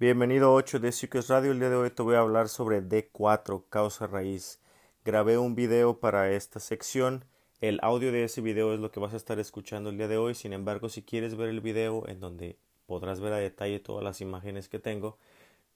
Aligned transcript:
Bienvenido 0.00 0.48
a 0.48 0.52
8 0.54 0.80
de 0.80 0.92
Secrets 0.92 1.28
Radio. 1.28 1.52
El 1.52 1.58
día 1.58 1.68
de 1.68 1.76
hoy 1.76 1.90
te 1.90 2.00
voy 2.00 2.14
a 2.14 2.20
hablar 2.20 2.48
sobre 2.48 2.82
D4, 2.82 3.64
causa 3.68 4.06
raíz. 4.06 4.58
Grabé 5.04 5.36
un 5.36 5.54
video 5.54 6.00
para 6.00 6.32
esta 6.32 6.58
sección. 6.58 7.26
El 7.60 7.78
audio 7.82 8.10
de 8.10 8.24
ese 8.24 8.40
video 8.40 8.72
es 8.72 8.80
lo 8.80 8.90
que 8.90 8.98
vas 8.98 9.12
a 9.12 9.18
estar 9.18 9.38
escuchando 9.38 9.90
el 9.90 9.98
día 9.98 10.08
de 10.08 10.16
hoy. 10.16 10.34
Sin 10.34 10.54
embargo, 10.54 10.88
si 10.88 11.02
quieres 11.02 11.36
ver 11.36 11.50
el 11.50 11.60
video 11.60 12.08
en 12.08 12.18
donde 12.18 12.56
podrás 12.86 13.20
ver 13.20 13.34
a 13.34 13.36
detalle 13.36 13.78
todas 13.78 14.02
las 14.02 14.22
imágenes 14.22 14.70
que 14.70 14.78
tengo, 14.78 15.18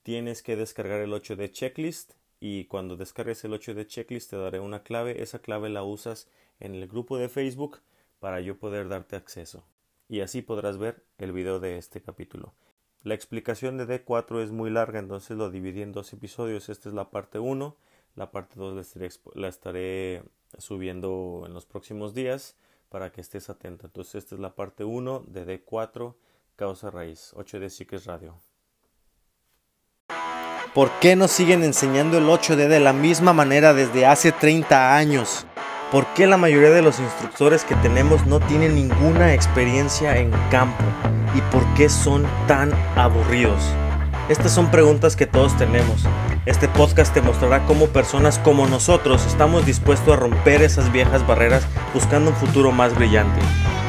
tienes 0.01 0.41
que 0.41 0.55
descargar 0.55 1.01
el 1.01 1.13
8 1.13 1.35
de 1.35 1.51
checklist 1.51 2.13
y 2.39 2.65
cuando 2.65 2.97
descargues 2.97 3.43
el 3.43 3.53
8 3.53 3.75
de 3.75 3.85
checklist 3.85 4.31
te 4.31 4.37
daré 4.37 4.59
una 4.59 4.81
clave. 4.81 5.21
Esa 5.21 5.37
clave 5.37 5.69
la 5.69 5.83
usas 5.83 6.27
en 6.59 6.73
el 6.73 6.87
grupo 6.87 7.19
de 7.19 7.29
Facebook 7.29 7.79
para 8.19 8.41
yo 8.41 8.57
poder 8.57 8.89
darte 8.89 9.17
acceso. 9.17 9.67
Y 10.09 10.21
así 10.21 10.41
podrás 10.41 10.79
ver 10.79 11.03
el 11.19 11.31
video 11.31 11.59
de 11.59 11.77
este 11.77 12.01
capítulo. 12.01 12.55
La 13.05 13.13
explicación 13.13 13.77
de 13.77 13.85
D4 13.85 14.41
es 14.41 14.49
muy 14.49 14.71
larga, 14.71 14.97
entonces 14.97 15.37
lo 15.37 15.51
dividí 15.51 15.83
en 15.83 15.91
dos 15.91 16.11
episodios. 16.11 16.69
Esta 16.69 16.89
es 16.89 16.95
la 16.95 17.11
parte 17.11 17.37
1, 17.37 17.77
la 18.15 18.31
parte 18.31 18.55
2 18.55 18.83
la 19.35 19.47
estaré, 19.47 20.23
subiendo 20.57 21.43
en 21.45 21.53
los 21.53 21.67
próximos 21.67 22.15
días 22.15 22.55
para 22.89 23.11
que 23.11 23.21
estés 23.21 23.51
atento. 23.51 23.85
Entonces 23.85 24.15
esta 24.15 24.33
es 24.33 24.41
la 24.41 24.55
parte 24.55 24.85
1 24.85 25.23
de 25.27 25.45
D4, 25.45 26.15
causa 26.55 26.89
raíz, 26.89 27.31
8D 27.35 27.69
Secrets 27.69 28.07
Radio. 28.07 28.39
¿Por 30.73 30.89
qué 30.99 31.15
nos 31.15 31.29
siguen 31.29 31.61
enseñando 31.61 32.17
el 32.17 32.25
8D 32.25 32.67
de 32.67 32.79
la 32.79 32.91
misma 32.91 33.33
manera 33.33 33.75
desde 33.75 34.07
hace 34.07 34.31
30 34.31 34.97
años? 34.97 35.45
¿Por 35.91 36.07
qué 36.13 36.25
la 36.25 36.37
mayoría 36.37 36.71
de 36.71 36.81
los 36.81 36.99
instructores 36.99 37.63
que 37.63 37.75
tenemos 37.75 38.25
no 38.25 38.39
tienen 38.39 38.73
ninguna 38.73 39.33
experiencia 39.33 40.17
en 40.17 40.31
campo? 40.49 40.83
¿Y 41.35 41.41
por 41.53 41.63
qué 41.75 41.89
son 41.89 42.25
tan 42.47 42.73
aburridos? 42.95 43.61
Estas 44.27 44.51
son 44.51 44.71
preguntas 44.71 45.15
que 45.15 45.27
todos 45.27 45.55
tenemos. 45.57 46.03
Este 46.47 46.67
podcast 46.67 47.13
te 47.13 47.21
mostrará 47.21 47.63
cómo 47.65 47.85
personas 47.87 48.39
como 48.39 48.65
nosotros 48.65 49.25
estamos 49.27 49.67
dispuestos 49.67 50.13
a 50.13 50.19
romper 50.19 50.63
esas 50.63 50.91
viejas 50.91 51.25
barreras 51.27 51.67
buscando 51.93 52.31
un 52.31 52.35
futuro 52.35 52.71
más 52.71 52.95
brillante. 52.95 53.39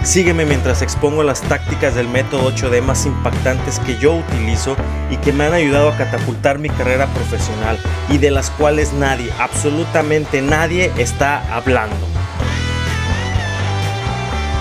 Sígueme 0.07 0.45
mientras 0.45 0.83
expongo 0.83 1.25
las 1.25 1.43
tácticas 1.43 1.97
del 1.97 2.07
método 2.07 2.53
8D 2.53 2.81
más 2.81 3.07
impactantes 3.07 3.81
que 3.81 3.99
yo 3.99 4.15
utilizo 4.15 4.77
y 5.11 5.17
que 5.17 5.33
me 5.33 5.45
han 5.45 5.53
ayudado 5.53 5.89
a 5.89 5.97
catapultar 5.97 6.61
mi 6.61 6.69
carrera 6.69 7.09
profesional 7.09 7.77
y 8.09 8.19
de 8.19 8.31
las 8.31 8.51
cuales 8.51 8.93
nadie, 8.93 9.33
absolutamente 9.41 10.43
nadie 10.43 10.93
está 10.97 11.43
hablando. 11.53 11.97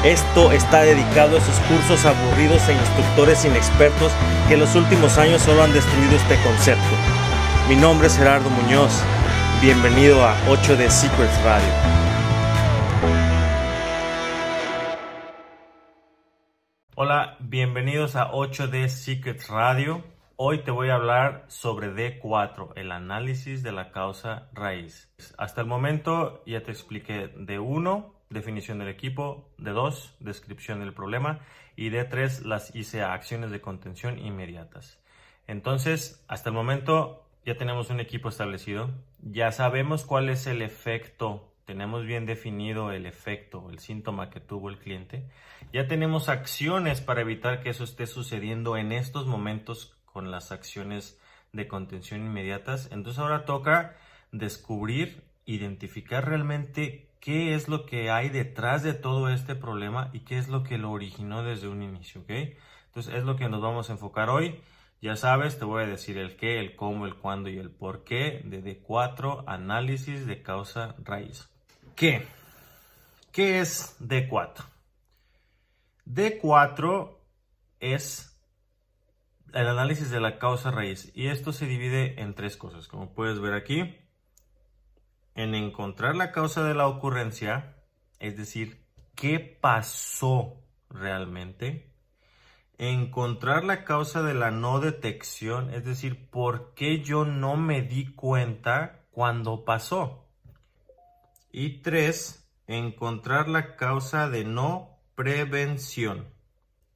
Esto 0.04 0.52
está 0.52 0.82
dedicado 0.82 1.36
a 1.36 1.40
esos 1.40 1.60
cursos 1.70 2.04
aburridos 2.08 2.68
e 2.68 2.74
instructores 2.74 3.46
inexpertos 3.46 4.12
que 4.48 4.56
en 4.56 4.62
los 4.62 4.74
últimos 4.74 5.20
años 5.20 5.44
solo 5.44 5.62
han 5.62 5.74
destruido 5.74 6.16
este 6.16 6.38
concepto. 6.42 6.96
Mi 7.70 7.76
nombre 7.76 8.08
es 8.08 8.18
Gerardo 8.18 8.50
Muñoz. 8.50 8.94
Bienvenido 9.62 10.26
a 10.26 10.36
8D 10.48 10.90
Secrets 10.90 11.40
Radio. 11.44 12.15
Bienvenidos 17.56 18.18
a 18.18 18.34
8D 18.34 18.90
Secrets 18.90 19.48
Radio. 19.48 20.04
Hoy 20.36 20.64
te 20.66 20.72
voy 20.72 20.90
a 20.90 20.96
hablar 20.96 21.46
sobre 21.48 21.88
D4, 21.90 22.74
el 22.76 22.92
análisis 22.92 23.64
de 23.64 23.72
la 23.72 23.94
causa 23.94 24.50
raíz. 24.52 25.10
Hasta 25.38 25.62
el 25.62 25.68
momento 25.68 26.44
ya 26.46 26.64
te 26.64 26.72
expliqué 26.72 27.34
D1, 27.34 28.12
definición 28.30 28.80
del 28.80 28.90
equipo, 28.90 29.54
D2, 29.58 30.18
descripción 30.20 30.82
del 30.82 30.94
problema 30.94 31.40
y 31.78 31.92
D3, 31.92 32.42
las 32.42 32.76
hice 32.76 33.04
acciones 33.04 33.52
de 33.52 33.62
contención 33.62 34.20
inmediatas. 34.20 35.00
Entonces, 35.48 36.26
hasta 36.28 36.50
el 36.50 36.56
momento 36.56 37.26
ya 37.46 37.56
tenemos 37.56 37.90
un 37.90 38.02
equipo 38.02 38.28
establecido, 38.28 38.90
ya 39.22 39.54
sabemos 39.54 40.04
cuál 40.04 40.28
es 40.28 40.46
el 40.46 40.62
efecto 40.62 41.55
tenemos 41.66 42.06
bien 42.06 42.26
definido 42.26 42.92
el 42.92 43.06
efecto, 43.06 43.70
el 43.70 43.80
síntoma 43.80 44.30
que 44.30 44.40
tuvo 44.40 44.70
el 44.70 44.78
cliente, 44.78 45.28
ya 45.74 45.88
tenemos 45.88 46.30
acciones 46.30 47.02
para 47.02 47.22
evitar 47.22 47.62
que 47.62 47.70
eso 47.70 47.84
esté 47.84 48.08
sucediendo 48.08 48.78
en 48.78 48.92
estos 48.92 49.26
momentos 49.26 49.98
con 50.06 50.32
las 50.32 50.52
acciones 50.52 51.20
de 51.52 51.68
contención 51.68 52.22
inmediatas. 52.22 52.90
Entonces 52.92 53.20
ahora 53.20 53.46
toca 53.46 53.98
descubrir, 54.32 55.24
identificar 55.46 56.28
realmente 56.28 57.10
qué 57.20 57.56
es 57.56 57.68
lo 57.68 57.86
que 57.86 58.12
hay 58.12 58.30
detrás 58.30 58.84
de 58.84 58.94
todo 58.94 59.30
este 59.30 59.56
problema 59.56 60.10
y 60.14 60.20
qué 60.22 60.38
es 60.38 60.48
lo 60.48 60.64
que 60.64 60.78
lo 60.78 60.92
originó 60.92 61.44
desde 61.44 61.68
un 61.68 61.82
inicio, 61.82 62.22
¿ok? 62.22 62.30
Entonces 62.86 63.16
es 63.16 63.24
lo 63.24 63.36
que 63.36 63.50
nos 63.50 63.62
vamos 63.62 63.90
a 63.90 63.94
enfocar 63.94 64.30
hoy. 64.30 64.62
Ya 65.02 65.16
sabes, 65.16 65.60
te 65.60 65.66
voy 65.66 65.84
a 65.84 65.88
decir 65.88 66.18
el 66.18 66.38
qué, 66.38 66.60
el 66.60 66.76
cómo, 66.76 67.06
el 67.06 67.16
cuándo 67.16 67.50
y 67.50 67.58
el 67.58 67.72
por 67.72 68.04
qué 68.04 68.42
de 68.46 68.64
D4, 68.64 69.44
análisis 69.48 70.26
de 70.26 70.42
causa 70.42 70.96
raíz. 71.04 71.55
¿Qué? 71.96 72.28
¿Qué 73.32 73.62
es 73.62 73.96
D4? 74.02 74.66
D4 76.06 77.18
es 77.80 78.38
el 79.54 79.68
análisis 79.68 80.12
de 80.12 80.20
la 80.20 80.38
causa 80.38 80.72
raíz 80.72 81.10
y 81.16 81.28
esto 81.28 81.54
se 81.54 81.66
divide 81.68 82.22
en 82.22 82.36
tres 82.36 82.58
cosas, 82.58 82.90
como 82.90 83.14
puedes 83.14 83.40
ver 83.40 83.54
aquí. 83.54 83.96
En 85.36 85.56
encontrar 85.56 86.18
la 86.18 86.34
causa 86.34 86.66
de 86.66 86.76
la 86.76 86.88
ocurrencia, 86.88 87.78
es 88.20 88.36
decir, 88.36 88.86
qué 89.16 89.40
pasó 89.40 90.62
realmente. 90.90 91.94
Encontrar 92.78 93.64
la 93.64 93.86
causa 93.86 94.22
de 94.22 94.34
la 94.34 94.52
no 94.52 94.82
detección, 94.82 95.74
es 95.74 95.86
decir, 95.86 96.30
por 96.30 96.74
qué 96.74 97.02
yo 97.02 97.24
no 97.24 97.56
me 97.56 97.82
di 97.84 98.14
cuenta 98.14 99.06
cuando 99.12 99.64
pasó. 99.64 100.25
Y 101.58 101.78
tres, 101.78 102.46
encontrar 102.68 103.48
la 103.48 103.78
causa 103.78 104.30
de 104.30 104.44
no 104.44 105.00
prevención. 105.16 106.28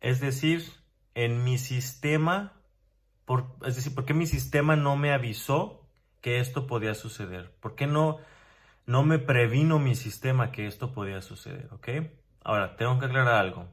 Es 0.02 0.20
decir, 0.20 0.70
en 1.16 1.46
mi 1.46 1.58
sistema, 1.58 2.52
por, 3.24 3.56
es 3.66 3.78
decir, 3.78 3.96
¿por 3.96 4.04
qué 4.04 4.14
mi 4.14 4.28
sistema 4.28 4.76
no 4.76 4.98
me 4.98 5.14
avisó 5.14 5.88
que 6.20 6.42
esto 6.42 6.68
podía 6.68 6.94
suceder? 6.94 7.56
¿Por 7.62 7.76
qué 7.76 7.88
no, 7.88 8.18
no 8.86 9.04
me 9.04 9.18
previno 9.18 9.80
mi 9.80 9.96
sistema 9.96 10.52
que 10.52 10.68
esto 10.68 10.92
podía 10.92 11.22
suceder? 11.22 11.70
¿Ok? 11.72 11.88
Ahora, 12.44 12.76
tengo 12.76 13.00
que 13.00 13.06
aclarar 13.06 13.36
algo. 13.36 13.66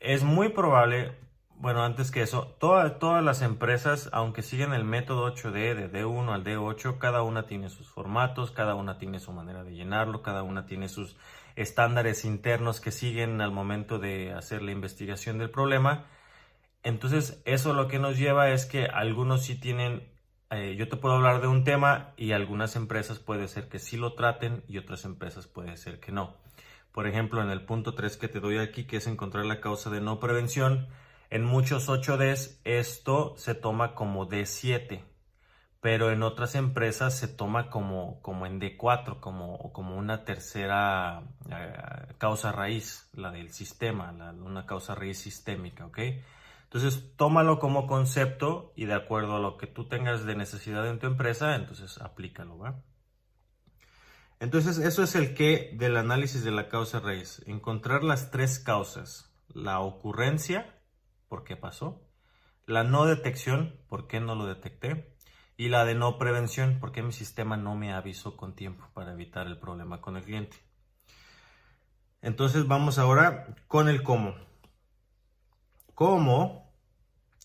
Es 0.00 0.24
muy 0.24 0.48
probable, 0.48 1.16
bueno, 1.60 1.84
antes 1.84 2.10
que 2.10 2.22
eso, 2.22 2.56
todas 2.58 3.22
las 3.22 3.42
empresas, 3.42 4.08
aunque 4.12 4.40
siguen 4.40 4.72
el 4.72 4.84
método 4.84 5.30
8D, 5.30 5.74
de 5.74 5.92
D1 5.92 6.32
al 6.32 6.42
D8, 6.42 6.96
cada 6.96 7.22
una 7.22 7.44
tiene 7.44 7.68
sus 7.68 7.86
formatos, 7.86 8.50
cada 8.50 8.74
una 8.74 8.96
tiene 8.96 9.20
su 9.20 9.30
manera 9.32 9.62
de 9.62 9.74
llenarlo, 9.74 10.22
cada 10.22 10.42
una 10.42 10.64
tiene 10.64 10.88
sus 10.88 11.18
estándares 11.56 12.24
internos 12.24 12.80
que 12.80 12.90
siguen 12.90 13.42
al 13.42 13.52
momento 13.52 13.98
de 13.98 14.32
hacer 14.32 14.62
la 14.62 14.72
investigación 14.72 15.36
del 15.36 15.50
problema. 15.50 16.06
Entonces, 16.82 17.42
eso 17.44 17.74
lo 17.74 17.88
que 17.88 17.98
nos 17.98 18.16
lleva 18.16 18.48
es 18.48 18.64
que 18.64 18.86
algunos 18.86 19.44
sí 19.44 19.54
tienen, 19.54 20.08
eh, 20.48 20.76
yo 20.78 20.88
te 20.88 20.96
puedo 20.96 21.16
hablar 21.16 21.42
de 21.42 21.48
un 21.48 21.64
tema 21.64 22.14
y 22.16 22.32
algunas 22.32 22.74
empresas 22.74 23.18
puede 23.18 23.48
ser 23.48 23.68
que 23.68 23.78
sí 23.78 23.98
lo 23.98 24.14
traten 24.14 24.64
y 24.66 24.78
otras 24.78 25.04
empresas 25.04 25.46
puede 25.46 25.76
ser 25.76 26.00
que 26.00 26.10
no. 26.10 26.38
Por 26.90 27.06
ejemplo, 27.06 27.42
en 27.42 27.50
el 27.50 27.66
punto 27.66 27.94
3 27.94 28.16
que 28.16 28.28
te 28.28 28.40
doy 28.40 28.56
aquí, 28.56 28.84
que 28.84 28.96
es 28.96 29.06
encontrar 29.06 29.44
la 29.44 29.60
causa 29.60 29.90
de 29.90 30.00
no 30.00 30.20
prevención, 30.20 30.88
en 31.30 31.44
muchos 31.44 31.88
8Ds 31.88 32.60
esto 32.64 33.34
se 33.36 33.54
toma 33.54 33.94
como 33.94 34.28
D7, 34.28 35.04
pero 35.80 36.10
en 36.10 36.22
otras 36.22 36.56
empresas 36.56 37.16
se 37.16 37.28
toma 37.28 37.70
como, 37.70 38.20
como 38.20 38.46
en 38.46 38.60
D4, 38.60 39.20
como, 39.20 39.72
como 39.72 39.96
una 39.96 40.24
tercera 40.24 41.22
eh, 41.48 42.14
causa 42.18 42.52
raíz, 42.52 43.08
la 43.14 43.30
del 43.30 43.52
sistema, 43.52 44.10
una 44.10 44.66
causa 44.66 44.94
raíz 44.94 45.18
sistémica, 45.18 45.86
¿ok? 45.86 45.98
Entonces, 46.64 47.16
tómalo 47.16 47.58
como 47.58 47.86
concepto 47.86 48.72
y 48.76 48.84
de 48.84 48.94
acuerdo 48.94 49.36
a 49.36 49.40
lo 49.40 49.56
que 49.56 49.66
tú 49.66 49.88
tengas 49.88 50.24
de 50.24 50.36
necesidad 50.36 50.86
en 50.88 50.98
tu 50.98 51.06
empresa, 51.06 51.56
entonces 51.56 51.98
aplícalo, 51.98 52.58
¿va? 52.58 52.82
Entonces, 54.40 54.78
eso 54.78 55.02
es 55.02 55.14
el 55.14 55.34
qué 55.34 55.70
del 55.74 55.96
análisis 55.96 56.44
de 56.44 56.50
la 56.50 56.68
causa 56.68 56.98
raíz. 56.98 57.42
Encontrar 57.46 58.02
las 58.02 58.30
tres 58.30 58.58
causas. 58.58 59.30
La 59.48 59.80
ocurrencia, 59.80 60.79
por 61.30 61.44
qué 61.44 61.56
pasó, 61.56 62.02
la 62.66 62.82
no 62.82 63.06
detección, 63.06 63.80
por 63.88 64.08
qué 64.08 64.20
no 64.20 64.34
lo 64.34 64.46
detecté, 64.46 65.16
y 65.56 65.68
la 65.68 65.84
de 65.84 65.94
no 65.94 66.18
prevención, 66.18 66.80
por 66.80 66.90
qué 66.90 67.02
mi 67.02 67.12
sistema 67.12 67.56
no 67.56 67.76
me 67.76 67.92
avisó 67.92 68.36
con 68.36 68.56
tiempo 68.56 68.88
para 68.94 69.12
evitar 69.12 69.46
el 69.46 69.58
problema 69.58 70.00
con 70.00 70.16
el 70.16 70.24
cliente. 70.24 70.56
Entonces 72.20 72.66
vamos 72.66 72.98
ahora 72.98 73.54
con 73.68 73.88
el 73.88 74.02
cómo. 74.02 74.34
¿Cómo 75.94 76.74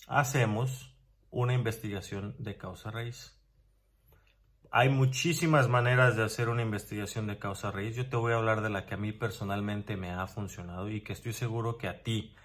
hacemos 0.08 0.98
una 1.30 1.54
investigación 1.54 2.36
de 2.40 2.58
causa 2.58 2.90
raíz? 2.90 3.40
Hay 4.72 4.90
muchísimas 4.90 5.70
maneras 5.70 6.16
de 6.16 6.24
hacer 6.24 6.50
una 6.50 6.64
investigación 6.64 7.28
de 7.28 7.38
causa 7.38 7.70
raíz. 7.70 7.96
Yo 7.96 8.10
te 8.10 8.16
voy 8.16 8.34
a 8.34 8.38
hablar 8.38 8.62
de 8.62 8.70
la 8.70 8.86
que 8.86 8.96
a 8.96 8.98
mí 8.98 9.12
personalmente 9.12 9.96
me 9.96 10.12
ha 10.12 10.26
funcionado 10.26 10.90
y 10.90 11.02
que 11.02 11.14
estoy 11.14 11.34
seguro 11.34 11.78
que 11.78 11.88
a 11.88 12.02
ti 12.02 12.36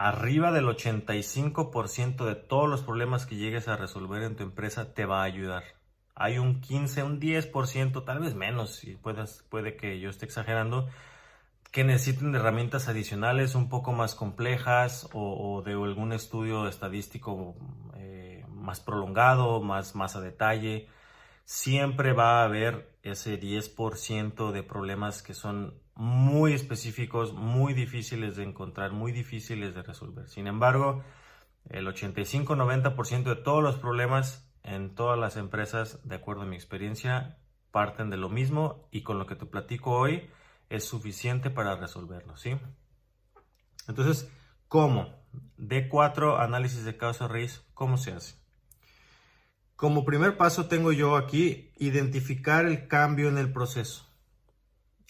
arriba 0.00 0.50
del 0.50 0.64
85% 0.64 2.24
de 2.24 2.34
todos 2.34 2.70
los 2.70 2.82
problemas 2.82 3.26
que 3.26 3.36
llegues 3.36 3.68
a 3.68 3.76
resolver 3.76 4.22
en 4.22 4.34
tu 4.34 4.42
empresa 4.44 4.94
te 4.94 5.04
va 5.04 5.20
a 5.20 5.24
ayudar. 5.24 5.62
Hay 6.14 6.38
un 6.38 6.62
15, 6.62 7.02
un 7.02 7.20
10%, 7.20 8.02
tal 8.06 8.20
vez 8.20 8.34
menos, 8.34 8.76
si 8.76 8.96
puedes, 8.96 9.44
puede 9.50 9.76
que 9.76 10.00
yo 10.00 10.08
esté 10.08 10.24
exagerando, 10.24 10.88
que 11.70 11.84
necesiten 11.84 12.34
herramientas 12.34 12.88
adicionales 12.88 13.54
un 13.54 13.68
poco 13.68 13.92
más 13.92 14.14
complejas 14.14 15.06
o, 15.12 15.62
de 15.66 15.72
algún 15.72 16.14
estudio 16.14 16.66
estadístico 16.66 17.54
eh, 17.96 18.46
más 18.48 18.80
prolongado, 18.80 19.60
más, 19.60 19.94
más 19.94 20.16
a 20.16 20.22
detalle. 20.22 20.88
Siempre 21.44 22.14
va 22.14 22.40
a 22.40 22.44
haber 22.44 22.90
ese 23.02 23.38
10% 23.38 24.50
de 24.50 24.62
problemas 24.62 25.22
que 25.22 25.34
son 25.34 25.74
muy 26.00 26.54
específicos, 26.54 27.34
muy 27.34 27.74
difíciles 27.74 28.34
de 28.34 28.44
encontrar, 28.44 28.90
muy 28.90 29.12
difíciles 29.12 29.74
de 29.74 29.82
resolver. 29.82 30.30
Sin 30.30 30.46
embargo, 30.46 31.04
el 31.68 31.86
85-90% 31.86 33.24
de 33.24 33.36
todos 33.36 33.62
los 33.62 33.76
problemas 33.76 34.50
en 34.62 34.94
todas 34.94 35.18
las 35.18 35.36
empresas, 35.36 36.00
de 36.08 36.14
acuerdo 36.14 36.44
a 36.44 36.46
mi 36.46 36.56
experiencia, 36.56 37.36
parten 37.70 38.08
de 38.08 38.16
lo 38.16 38.30
mismo 38.30 38.88
y 38.90 39.02
con 39.02 39.18
lo 39.18 39.26
que 39.26 39.36
te 39.36 39.44
platico 39.44 39.90
hoy 39.90 40.30
es 40.70 40.84
suficiente 40.84 41.50
para 41.50 41.76
resolverlo, 41.76 42.34
¿sí? 42.38 42.56
Entonces, 43.86 44.26
¿cómo? 44.68 45.22
D4, 45.58 46.40
análisis 46.40 46.82
de 46.86 46.96
causa 46.96 47.28
raíz, 47.28 47.62
¿cómo 47.74 47.98
se 47.98 48.12
hace? 48.12 48.36
Como 49.76 50.06
primer 50.06 50.38
paso 50.38 50.64
tengo 50.64 50.92
yo 50.92 51.16
aquí 51.16 51.72
identificar 51.76 52.64
el 52.64 52.88
cambio 52.88 53.28
en 53.28 53.36
el 53.36 53.52
proceso. 53.52 54.06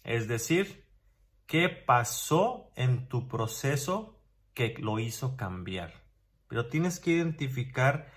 Es 0.04 0.28
decir, 0.28 0.79
qué 1.50 1.68
pasó 1.68 2.70
en 2.76 3.08
tu 3.08 3.26
proceso 3.26 4.16
que 4.54 4.76
lo 4.78 5.00
hizo 5.00 5.36
cambiar. 5.36 5.92
Pero 6.46 6.68
tienes 6.68 7.00
que 7.00 7.10
identificar 7.10 8.08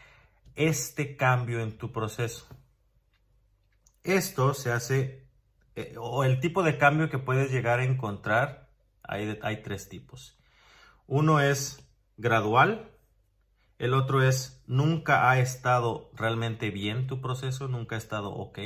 este 0.54 1.18
cambio 1.18 1.60
en 1.60 1.76
tu 1.76 1.92
proceso. 1.92 2.48
Esto 4.04 4.54
se 4.54 4.72
hace, 4.72 5.26
eh, 5.76 5.96
o 6.00 6.24
el 6.24 6.40
tipo 6.42 6.62
de 6.62 6.78
cambio 6.78 7.10
que 7.10 7.18
puedes 7.18 7.52
llegar 7.52 7.80
a 7.80 7.86
encontrar, 7.86 8.70
hay, 9.02 9.40
hay 9.42 9.64
tres 9.64 9.90
tipos. 9.90 10.38
Uno 11.08 11.40
es 11.40 11.90
gradual, 12.18 12.92
el 13.80 13.96
otro 13.96 14.22
es 14.22 14.62
nunca 14.68 15.32
ha 15.32 15.40
estado 15.40 16.12
realmente 16.14 16.70
bien 16.70 17.08
tu 17.08 17.20
proceso, 17.20 17.68
nunca 17.68 17.96
ha 17.96 17.98
estado 17.98 18.30
ok. 18.30 18.60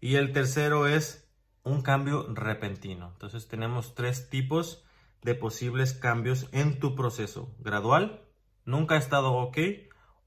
Y 0.00 0.14
el 0.14 0.32
tercero 0.32 0.86
es 0.86 1.23
un 1.64 1.82
cambio 1.82 2.26
repentino. 2.32 3.10
Entonces 3.12 3.48
tenemos 3.48 3.94
tres 3.94 4.30
tipos 4.30 4.84
de 5.22 5.34
posibles 5.34 5.94
cambios 5.94 6.48
en 6.52 6.78
tu 6.78 6.94
proceso. 6.94 7.52
Gradual, 7.58 8.22
nunca 8.64 8.94
ha 8.94 8.98
estado 8.98 9.32
ok 9.32 9.58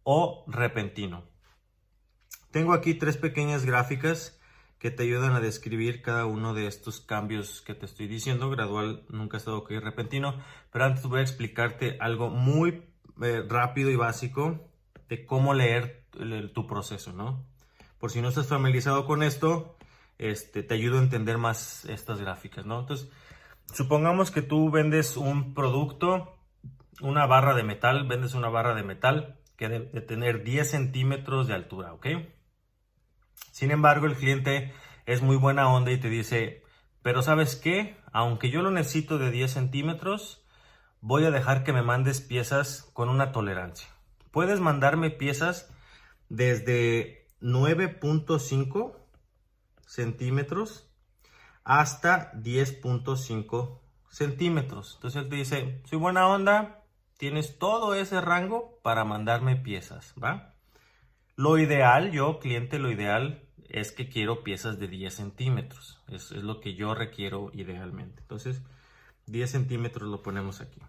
o 0.04 0.44
repentino. 0.48 1.24
Tengo 2.52 2.74
aquí 2.74 2.96
tres 2.96 3.18
pequeñas 3.18 3.66
gráficas 3.66 4.40
que 4.80 4.92
te 4.92 5.04
ayudan 5.04 5.34
a 5.34 5.40
describir 5.40 6.02
cada 6.02 6.26
uno 6.26 6.54
de 6.54 6.68
estos 6.68 7.02
cambios 7.02 7.62
que 7.62 7.76
te 7.76 7.86
estoy 7.86 8.08
diciendo. 8.08 8.50
Gradual, 8.50 9.06
nunca 9.10 9.38
ha 9.38 9.40
estado 9.40 9.58
ok, 9.60 9.72
repentino. 9.82 10.42
Pero 10.72 10.86
antes 10.86 11.04
voy 11.04 11.20
a 11.20 11.24
explicarte 11.24 11.98
algo 12.00 12.30
muy 12.30 12.84
eh, 13.22 13.44
rápido 13.48 13.90
y 13.90 13.96
básico 13.96 14.70
de 15.10 15.26
cómo 15.26 15.54
leer 15.54 16.06
tu 16.54 16.68
proceso, 16.68 17.14
¿no? 17.14 17.46
Por 18.00 18.12
si 18.12 18.22
no 18.22 18.30
estás 18.30 18.48
familiarizado 18.48 19.06
con 19.06 19.24
esto, 19.24 19.77
este, 20.18 20.64
te 20.64 20.74
ayudo 20.74 20.98
a 21.00 21.04
entender 21.04 21.38
más 21.38 21.86
estas 21.86 22.20
gráficas, 22.20 22.66
¿no? 22.66 22.80
Entonces, 22.80 23.10
supongamos 23.74 24.32
que 24.32 24.42
tú 24.42 24.72
vendes 24.72 25.18
un 25.18 25.54
producto, 25.54 26.38
una 27.02 27.26
barra 27.26 27.54
de 27.54 27.64
metal, 27.64 28.08
vendes 28.08 28.34
una 28.34 28.50
barra 28.50 28.74
de 28.74 28.84
metal 28.84 29.40
que 29.56 29.70
debe 29.70 30.02
tener 30.02 30.44
10 30.44 30.70
centímetros 30.70 31.48
de 31.48 31.56
altura, 31.56 31.94
¿ok? 31.94 32.08
Sin 33.52 33.72
embargo, 33.72 34.06
el 34.06 34.16
cliente 34.16 34.74
es 35.06 35.22
muy 35.22 35.36
buena 35.36 35.72
onda 35.72 35.92
y 35.92 35.98
te 35.98 36.10
dice, 36.10 36.64
pero 37.02 37.22
¿sabes 37.22 37.56
qué? 37.56 37.98
Aunque 38.12 38.50
yo 38.50 38.62
lo 38.62 38.72
necesito 38.72 39.18
de 39.18 39.32
10 39.32 39.52
centímetros, 39.52 40.44
voy 41.02 41.26
a 41.26 41.32
dejar 41.32 41.64
que 41.64 41.74
me 41.74 41.82
mandes 41.82 42.22
piezas 42.22 42.90
con 42.94 43.10
una 43.10 43.32
tolerancia. 43.32 43.88
Puedes 44.32 44.60
mandarme 44.60 45.10
piezas 45.10 45.74
desde 46.30 47.28
9.5 47.42 48.96
centímetros 49.88 50.88
hasta 51.64 52.32
10.5 52.34 53.80
centímetros. 54.10 54.94
Entonces 54.96 55.24
él 55.24 55.30
te 55.30 55.36
dice, 55.36 55.82
soy 55.86 55.98
buena 55.98 56.28
onda, 56.28 56.84
tienes 57.18 57.58
todo 57.58 57.96
ese 57.96 58.22
rango 58.22 58.80
para 58.84 59.04
mandarme 59.04 59.56
piezas, 59.56 60.14
¿va? 60.24 60.54
Lo 61.36 61.58
ideal, 61.58 62.12
yo 62.12 62.40
cliente, 62.40 62.78
lo 62.80 62.92
ideal 62.92 63.44
es 63.70 63.92
que 63.92 64.10
quiero 64.10 64.44
piezas 64.44 64.80
de 64.80 64.88
10 64.88 65.14
centímetros. 65.14 66.02
Es 66.10 66.32
lo 66.32 66.60
que 66.62 66.76
yo 66.76 66.94
requiero 66.96 67.52
idealmente. 67.54 68.22
Entonces, 68.22 68.62
10 69.28 69.52
centímetros 69.52 70.10
lo 70.10 70.24
ponemos 70.24 70.62
aquí. 70.62 70.82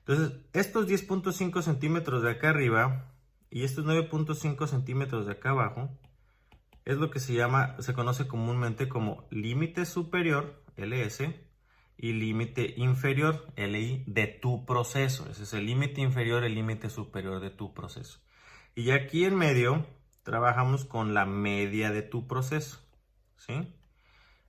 Entonces, 0.00 0.38
estos 0.52 0.88
10.5 0.88 1.62
centímetros 1.62 2.22
de 2.22 2.30
acá 2.30 2.50
arriba 2.50 3.12
y 3.50 3.64
estos 3.64 3.84
9.5 3.84 4.66
centímetros 4.66 5.26
de 5.26 5.32
acá 5.32 5.50
abajo 5.50 5.90
es 6.90 6.98
lo 6.98 7.10
que 7.10 7.20
se 7.20 7.34
llama, 7.34 7.76
se 7.78 7.94
conoce 7.94 8.26
comúnmente 8.26 8.88
como 8.88 9.28
límite 9.30 9.84
superior, 9.84 10.62
LS, 10.76 11.22
y 12.02 12.14
límite 12.14 12.74
inferior, 12.78 13.52
LI, 13.56 14.04
de 14.06 14.26
tu 14.26 14.64
proceso. 14.64 15.28
Ese 15.30 15.42
es 15.42 15.52
el 15.52 15.66
límite 15.66 16.00
inferior, 16.00 16.44
el 16.44 16.54
límite 16.54 16.88
superior 16.88 17.40
de 17.40 17.50
tu 17.50 17.74
proceso. 17.74 18.20
Y 18.74 18.90
aquí 18.90 19.24
en 19.24 19.36
medio 19.36 19.86
trabajamos 20.22 20.86
con 20.86 21.12
la 21.12 21.26
media 21.26 21.90
de 21.90 22.00
tu 22.00 22.26
proceso. 22.26 22.80
¿sí? 23.36 23.74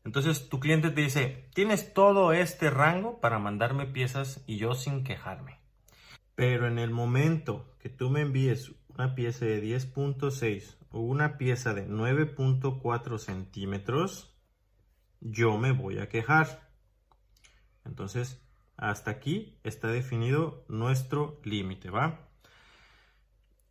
Entonces 0.05 0.47
tu 0.47 0.61
cliente 0.61 0.91
te 0.91 1.01
dice, 1.01 1.49
tienes 1.53 1.93
todo 1.93 2.31
este 2.31 2.69
rango 2.69 3.19
para 3.19 3.37
mandarme 3.37 3.85
piezas 3.85 4.43
y 4.47 4.57
yo 4.57 4.73
sin 4.73 5.03
quejarme. 5.03 5.59
Pero 6.35 6.67
en 6.67 6.79
el 6.79 6.91
momento 6.91 7.75
que 7.79 7.89
tú 7.89 8.09
me 8.09 8.21
envíes 8.21 8.71
una 8.87 9.13
pieza 9.13 9.45
de 9.45 9.61
10.6 9.61 10.77
o 10.79 10.80
una 10.91 11.37
pieza 11.37 11.73
de 11.73 11.87
9.4 11.87 13.17
centímetros, 13.17 14.35
yo 15.19 15.57
me 15.57 15.71
voy 15.71 15.99
a 15.99 16.09
quejar. 16.09 16.69
Entonces, 17.85 18.41
hasta 18.77 19.11
aquí 19.11 19.57
está 19.63 19.87
definido 19.89 20.65
nuestro 20.67 21.39
límite, 21.43 21.89
¿va? 21.89 22.27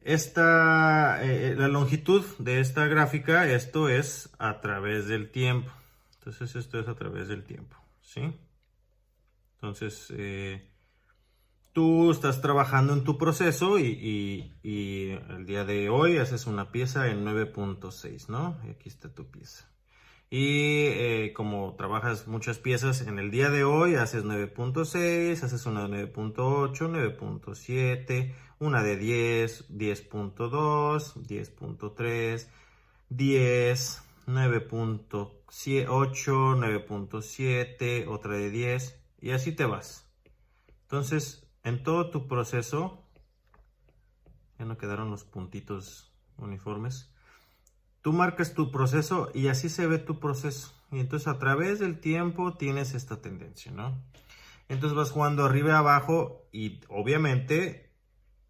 Esta, 0.00 1.22
eh, 1.22 1.54
la 1.56 1.68
longitud 1.68 2.24
de 2.38 2.60
esta 2.60 2.86
gráfica, 2.86 3.50
esto 3.50 3.88
es 3.88 4.30
a 4.38 4.60
través 4.60 5.06
del 5.08 5.30
tiempo. 5.30 5.70
Entonces, 6.14 6.56
esto 6.56 6.78
es 6.80 6.88
a 6.88 6.94
través 6.94 7.28
del 7.28 7.44
tiempo, 7.44 7.76
¿sí? 8.00 8.32
Entonces, 9.56 10.12
eh, 10.16 10.69
tú 11.72 12.10
estás 12.10 12.40
trabajando 12.40 12.92
en 12.92 13.04
tu 13.04 13.18
proceso 13.18 13.78
y, 13.78 14.52
el 14.62 15.46
día 15.46 15.64
de 15.64 15.88
hoy 15.88 16.18
haces 16.18 16.46
una 16.46 16.70
pieza 16.72 17.10
en 17.10 17.24
9.6, 17.24 18.28
¿no? 18.28 18.58
Y 18.66 18.70
aquí 18.70 18.88
está 18.88 19.12
tu 19.12 19.30
pieza. 19.30 19.68
Y 20.30 20.86
eh, 20.86 21.32
como 21.34 21.74
trabajas 21.76 22.28
muchas 22.28 22.58
piezas 22.58 23.02
en 23.02 23.18
el 23.18 23.30
día 23.32 23.50
de 23.50 23.64
hoy, 23.64 23.96
haces 23.96 24.24
9.6, 24.24 25.42
haces 25.42 25.66
una 25.66 25.88
de 25.88 26.12
9.8, 26.12 27.18
9.7, 27.18 28.32
una 28.60 28.82
de 28.82 28.96
10, 28.96 29.70
10.2, 29.70 31.14
10.3, 31.26 32.48
10, 33.08 34.02
9.8, 34.26 35.30
9.7, 35.48 38.06
otra 38.06 38.34
de 38.34 38.50
10 38.50 39.02
y 39.20 39.30
así 39.32 39.50
te 39.52 39.64
vas. 39.64 40.06
Entonces, 40.82 41.49
en 41.64 41.82
todo 41.82 42.10
tu 42.10 42.26
proceso, 42.28 43.04
ya 44.58 44.64
no 44.64 44.78
quedaron 44.78 45.10
los 45.10 45.24
puntitos 45.24 46.12
uniformes, 46.36 47.14
tú 48.02 48.12
marcas 48.12 48.54
tu 48.54 48.70
proceso 48.70 49.30
y 49.34 49.48
así 49.48 49.68
se 49.68 49.86
ve 49.86 49.98
tu 49.98 50.20
proceso. 50.20 50.74
Y 50.92 51.00
entonces 51.00 51.28
a 51.28 51.38
través 51.38 51.78
del 51.78 52.00
tiempo 52.00 52.54
tienes 52.54 52.94
esta 52.94 53.20
tendencia, 53.20 53.70
¿no? 53.70 54.02
Entonces 54.68 54.96
vas 54.96 55.10
jugando 55.10 55.44
arriba 55.44 55.70
y 55.70 55.72
abajo 55.72 56.48
y 56.52 56.80
obviamente 56.88 57.90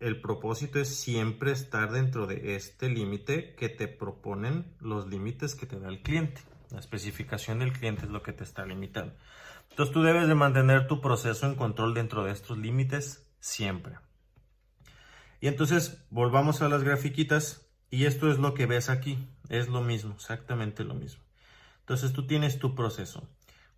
el 0.00 0.20
propósito 0.20 0.78
es 0.78 0.88
siempre 0.88 1.52
estar 1.52 1.92
dentro 1.92 2.26
de 2.26 2.56
este 2.56 2.88
límite 2.88 3.54
que 3.54 3.68
te 3.68 3.88
proponen 3.88 4.74
los 4.80 5.08
límites 5.08 5.54
que 5.54 5.66
te 5.66 5.78
da 5.78 5.88
el 5.88 6.02
cliente. 6.02 6.42
La 6.70 6.80
especificación 6.80 7.58
del 7.58 7.72
cliente 7.72 8.06
es 8.06 8.10
lo 8.10 8.22
que 8.22 8.32
te 8.32 8.44
está 8.44 8.64
limitando. 8.64 9.14
Entonces 9.80 9.94
tú 9.94 10.02
debes 10.02 10.28
de 10.28 10.34
mantener 10.34 10.86
tu 10.86 11.00
proceso 11.00 11.46
en 11.46 11.54
control 11.54 11.94
dentro 11.94 12.22
de 12.22 12.32
estos 12.32 12.58
límites 12.58 13.26
siempre. 13.40 13.94
Y 15.40 15.46
entonces 15.46 16.04
volvamos 16.10 16.60
a 16.60 16.68
las 16.68 16.84
grafiquitas 16.84 17.66
y 17.88 18.04
esto 18.04 18.30
es 18.30 18.38
lo 18.38 18.52
que 18.52 18.66
ves 18.66 18.90
aquí. 18.90 19.26
Es 19.48 19.68
lo 19.68 19.80
mismo, 19.80 20.12
exactamente 20.12 20.84
lo 20.84 20.92
mismo. 20.92 21.24
Entonces 21.78 22.12
tú 22.12 22.26
tienes 22.26 22.58
tu 22.58 22.74
proceso. 22.74 23.26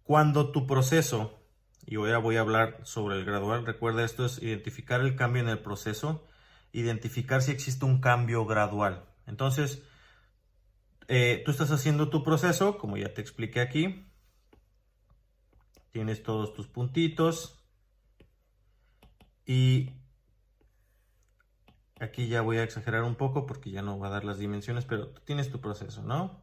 Cuando 0.03 0.51
tu 0.51 0.67
proceso 0.67 1.39
y 1.87 1.99
hoy 1.99 2.13
voy 2.21 2.35
a 2.35 2.41
hablar 2.41 2.81
sobre 2.83 3.17
el 3.21 3.25
gradual. 3.25 3.65
Recuerda, 3.65 4.03
esto 4.05 4.27
es 4.27 4.43
identificar 4.43 5.03
el 5.03 5.15
cambio 5.15 5.43
en 5.43 5.51
el 5.51 5.61
proceso, 5.61 6.27
identificar 6.73 7.43
si 7.43 7.53
existe 7.53 7.85
un 7.85 8.01
cambio 8.01 8.45
gradual. 8.45 9.05
Entonces, 9.29 9.85
eh, 11.07 11.43
tú 11.45 11.53
estás 11.53 11.71
haciendo 11.71 12.09
tu 12.09 12.25
proceso, 12.25 12.77
como 12.77 12.97
ya 12.97 13.15
te 13.15 13.21
expliqué 13.21 13.61
aquí. 13.61 14.09
Tienes 15.93 16.23
todos 16.23 16.53
tus 16.55 16.67
puntitos. 16.67 17.65
Y 19.47 19.91
aquí 22.01 22.29
ya 22.29 22.43
voy 22.43 22.59
a 22.59 22.65
exagerar 22.65 23.05
un 23.05 23.15
poco 23.15 23.47
porque 23.47 23.71
ya 23.71 23.83
no 23.83 23.99
va 23.99 24.09
a 24.09 24.11
dar 24.11 24.25
las 24.25 24.39
dimensiones, 24.39 24.85
pero 24.85 25.09
tú 25.09 25.21
tienes 25.25 25.51
tu 25.51 25.61
proceso, 25.61 26.03
¿no? 26.03 26.43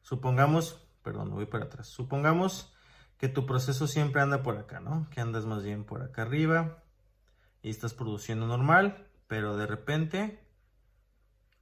Supongamos, 0.00 0.88
perdón, 1.02 1.30
voy 1.30 1.46
para 1.46 1.66
atrás. 1.66 1.88
Supongamos 1.88 2.72
que 3.18 3.28
tu 3.28 3.46
proceso 3.46 3.86
siempre 3.86 4.22
anda 4.22 4.42
por 4.42 4.56
acá, 4.56 4.80
¿no? 4.80 5.08
Que 5.10 5.20
andas 5.20 5.46
más 5.46 5.62
bien 5.62 5.84
por 5.84 6.02
acá 6.02 6.22
arriba 6.22 6.82
y 7.62 7.70
estás 7.70 7.94
produciendo 7.94 8.46
normal, 8.46 9.08
pero 9.26 9.56
de 9.56 9.66
repente 9.66 10.46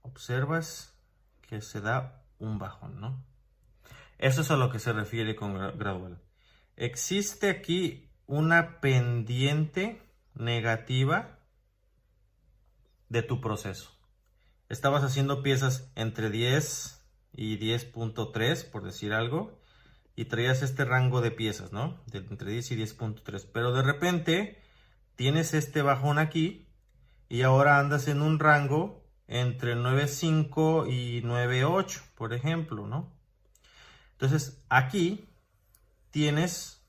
observas 0.02 0.98
que 1.40 1.60
se 1.60 1.80
da 1.80 2.24
un 2.38 2.58
bajón, 2.58 3.00
¿no? 3.00 3.24
Eso 4.18 4.40
es 4.40 4.50
a 4.50 4.56
lo 4.56 4.70
que 4.70 4.78
se 4.78 4.92
refiere 4.92 5.34
con 5.34 5.54
gradual. 5.54 6.20
Existe 6.76 7.50
aquí 7.50 8.08
una 8.26 8.80
pendiente 8.80 10.02
negativa 10.34 11.38
de 13.08 13.22
tu 13.22 13.40
proceso. 13.40 13.90
Estabas 14.68 15.04
haciendo 15.04 15.42
piezas 15.42 15.90
entre 15.96 16.30
10 16.30 16.98
y 17.34 17.58
10.3, 17.58 18.70
por 18.70 18.84
decir 18.84 19.12
algo, 19.12 19.60
y 20.16 20.26
traías 20.26 20.62
este 20.62 20.84
rango 20.84 21.20
de 21.20 21.30
piezas, 21.30 21.72
¿no? 21.72 22.02
De 22.06 22.18
entre 22.18 22.52
10 22.52 22.72
y 22.72 22.76
10.3. 22.76 23.48
Pero 23.52 23.72
de 23.72 23.82
repente 23.82 24.62
tienes 25.16 25.54
este 25.54 25.82
bajón 25.82 26.18
aquí 26.18 26.68
y 27.28 27.42
ahora 27.42 27.78
andas 27.78 28.08
en 28.08 28.22
un 28.22 28.38
rango 28.38 29.04
entre 29.28 29.76
9.5 29.76 30.90
y 30.90 31.22
9.8, 31.22 32.02
por 32.14 32.32
ejemplo, 32.32 32.86
¿no? 32.86 33.12
Entonces 34.12 34.62
aquí 34.68 35.28
tienes 36.12 36.86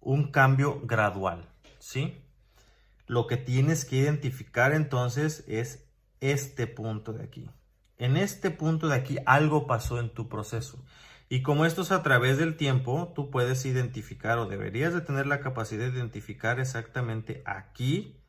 un 0.00 0.32
cambio 0.32 0.80
gradual, 0.82 1.48
¿sí? 1.78 2.20
Lo 3.06 3.28
que 3.28 3.36
tienes 3.36 3.84
que 3.84 3.96
identificar 3.96 4.72
entonces 4.72 5.44
es 5.46 5.88
este 6.20 6.66
punto 6.66 7.12
de 7.12 7.22
aquí. 7.22 7.48
En 7.98 8.16
este 8.16 8.50
punto 8.50 8.88
de 8.88 8.96
aquí 8.96 9.18
algo 9.26 9.68
pasó 9.68 10.00
en 10.00 10.10
tu 10.10 10.28
proceso. 10.28 10.84
Y 11.28 11.42
como 11.42 11.66
esto 11.66 11.82
es 11.82 11.92
a 11.92 12.02
través 12.02 12.38
del 12.38 12.56
tiempo, 12.56 13.12
tú 13.14 13.30
puedes 13.30 13.64
identificar 13.66 14.38
o 14.38 14.46
deberías 14.46 14.94
de 14.94 15.00
tener 15.00 15.26
la 15.26 15.40
capacidad 15.40 15.86
de 15.86 15.98
identificar 15.98 16.58
exactamente 16.58 17.42
aquí 17.46 18.20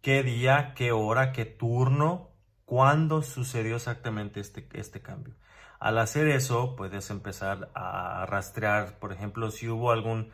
qué 0.00 0.22
día, 0.22 0.72
qué 0.74 0.92
hora, 0.92 1.32
qué 1.32 1.44
turno, 1.44 2.30
cuándo 2.64 3.22
sucedió 3.22 3.76
exactamente 3.76 4.40
este, 4.40 4.68
este 4.72 5.02
cambio. 5.02 5.34
Al 5.78 5.98
hacer 5.98 6.28
eso, 6.28 6.74
puedes 6.76 7.10
empezar 7.10 7.70
a 7.74 8.26
rastrear, 8.26 8.98
por 8.98 9.12
ejemplo, 9.12 9.50
si 9.50 9.68
hubo 9.68 9.92
algún 9.92 10.32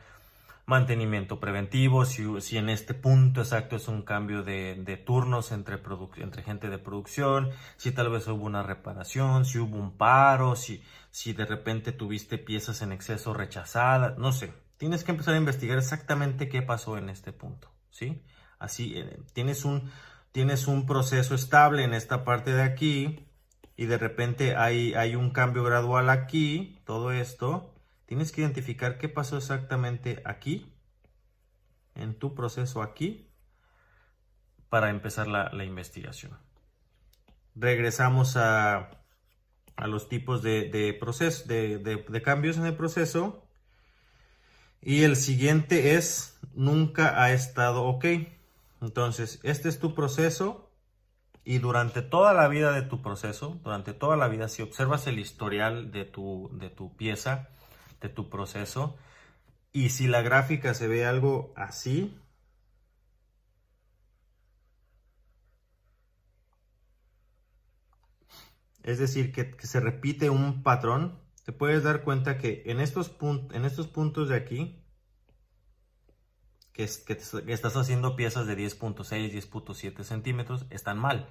mantenimiento 0.66 1.40
preventivo, 1.40 2.06
si, 2.06 2.56
en 2.56 2.70
este 2.70 2.94
punto 2.94 3.42
exacto 3.42 3.76
es 3.76 3.86
un 3.88 4.02
cambio 4.02 4.42
de, 4.42 5.02
turnos 5.04 5.52
entre, 5.52 5.78
entre 6.16 6.42
gente 6.42 6.70
de 6.70 6.78
producción, 6.78 7.50
si 7.76 7.92
tal 7.92 8.08
vez 8.08 8.26
hubo 8.28 8.44
una 8.44 8.62
reparación, 8.62 9.44
si 9.44 9.58
hubo 9.58 9.76
un 9.76 9.96
paro, 9.96 10.56
si, 10.56 10.82
si 11.10 11.34
de 11.34 11.44
repente 11.44 11.92
tuviste 11.92 12.38
piezas 12.38 12.80
en 12.80 12.92
exceso 12.92 13.34
rechazadas, 13.34 14.16
no 14.16 14.32
sé. 14.32 14.54
Tienes 14.78 15.04
que 15.04 15.12
empezar 15.12 15.34
a 15.34 15.38
investigar 15.38 15.78
exactamente 15.78 16.48
qué 16.48 16.62
pasó 16.62 16.96
en 16.96 17.10
este 17.10 17.32
punto, 17.32 17.70
¿sí? 17.90 18.22
Así, 18.58 18.94
eh, 18.96 19.20
tienes 19.34 19.64
un, 19.64 19.90
tienes 20.32 20.66
un 20.66 20.86
proceso 20.86 21.34
estable 21.34 21.84
en 21.84 21.92
esta 21.92 22.24
parte 22.24 22.52
de 22.52 22.62
aquí 22.62 23.26
y 23.76 23.86
de 23.86 23.98
repente 23.98 24.56
hay, 24.56 24.94
hay 24.94 25.16
un 25.16 25.30
cambio 25.30 25.64
gradual 25.64 26.10
aquí, 26.10 26.80
todo 26.84 27.12
esto, 27.12 27.74
Tienes 28.06 28.32
que 28.32 28.42
identificar 28.42 28.98
qué 28.98 29.08
pasó 29.08 29.38
exactamente 29.38 30.20
aquí, 30.24 30.72
en 31.94 32.14
tu 32.14 32.34
proceso 32.34 32.82
aquí, 32.82 33.30
para 34.68 34.90
empezar 34.90 35.26
la, 35.26 35.64
investigación. 35.64 36.36
Regresamos 37.54 38.36
a, 38.36 38.90
los 39.86 40.08
tipos 40.08 40.42
de, 40.42 40.96
proceso, 41.00 41.44
de, 41.46 42.22
cambios 42.22 42.58
en 42.58 42.66
el 42.66 42.76
proceso. 42.76 43.46
Y 44.82 45.04
el 45.04 45.16
siguiente 45.16 45.94
es 45.94 46.38
nunca 46.52 47.22
ha 47.22 47.32
estado 47.32 47.84
ok. 47.84 48.04
Entonces, 48.82 49.40
este 49.44 49.70
es 49.70 49.78
tu 49.78 49.94
proceso 49.94 50.63
y 51.44 51.58
durante 51.58 52.02
toda 52.02 52.32
la 52.32 52.48
vida 52.48 52.72
de 52.72 52.82
tu 52.82 53.02
proceso, 53.02 53.60
durante 53.62 53.92
toda 53.92 54.16
la 54.16 54.28
vida, 54.28 54.48
si 54.48 54.62
observas 54.62 55.06
el 55.06 55.18
historial 55.18 55.90
de 55.92 56.04
tu, 56.04 56.50
de 56.54 56.70
tu 56.70 56.96
pieza, 56.96 57.48
de 58.00 58.08
tu 58.08 58.30
proceso. 58.30 58.96
Y 59.72 59.90
si 59.90 60.06
la 60.08 60.22
gráfica 60.22 60.74
se 60.74 60.88
ve 60.88 61.04
algo 61.06 61.52
así, 61.56 62.16
es 68.82 68.98
decir, 68.98 69.32
que, 69.32 69.54
se 69.66 69.80
repite 69.80 70.30
un 70.30 70.62
patrón, 70.62 71.18
te 71.44 71.52
puedes 71.52 71.82
dar 71.82 72.02
cuenta 72.04 72.38
que 72.38 72.62
en 72.66 72.80
estos, 72.80 73.16
en 73.52 73.64
estos 73.64 73.88
puntos 73.88 74.28
de 74.28 74.36
aquí, 74.36 74.83
que, 76.74 76.86
que, 77.06 77.52
estás 77.52 77.76
haciendo 77.76 78.16
piezas 78.16 78.46
de 78.46 78.58
10.6, 78.58 79.32
10.7 79.32 80.02
centímetros, 80.02 80.66
están 80.68 80.98
mal. 80.98 81.30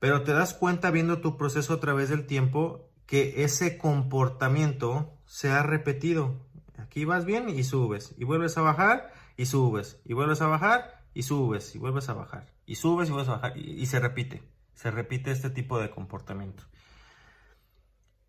Pero 0.00 0.22
te 0.22 0.32
das 0.34 0.52
cuenta 0.52 0.90
viendo 0.90 1.20
tu 1.20 1.38
proceso 1.38 1.72
a 1.72 1.80
través 1.80 2.10
del 2.10 2.26
tiempo 2.26 2.90
que 3.06 3.44
ese 3.44 3.78
comportamiento 3.78 5.16
se 5.24 5.50
ha 5.50 5.62
repetido. 5.62 6.34
Aquí 6.76 7.04
vas 7.04 7.24
bien 7.24 7.48
y 7.48 7.62
subes, 7.64 8.14
y 8.18 8.24
vuelves 8.24 8.58
a 8.58 8.62
bajar 8.62 9.12
y 9.36 9.46
subes, 9.46 10.00
y 10.04 10.12
vuelves 10.12 10.42
a 10.42 10.48
bajar 10.48 11.04
y 11.14 11.22
subes, 11.22 11.74
y 11.74 11.78
vuelves 11.78 12.08
a 12.08 12.14
bajar, 12.14 12.52
y 12.66 12.74
subes 12.74 13.08
y 13.08 13.12
vuelves 13.12 13.28
a 13.28 13.36
bajar, 13.36 13.56
y, 13.56 13.86
se 13.86 14.00
repite, 14.00 14.42
se 14.74 14.90
repite 14.90 15.30
este 15.30 15.50
tipo 15.50 15.78
de 15.78 15.90
comportamiento. 15.90 16.64